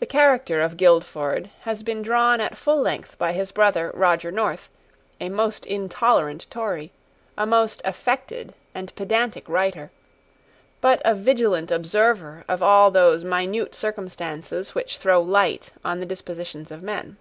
[0.00, 4.70] The character of Guildford has been drawn at full length by his brother Roger North,
[5.20, 6.90] a most intolerant Tory,
[7.36, 9.90] a most affected and pedantic writer,
[10.80, 16.70] but a vigilant observer of all those minute circumstances which throw light on the dispositions
[16.70, 17.18] of men.